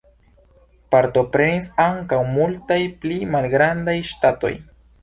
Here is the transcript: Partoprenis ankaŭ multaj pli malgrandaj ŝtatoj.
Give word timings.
Partoprenis 0.95 1.69
ankaŭ 1.85 2.19
multaj 2.33 2.81
pli 3.05 3.21
malgrandaj 3.37 3.99
ŝtatoj. 4.15 4.57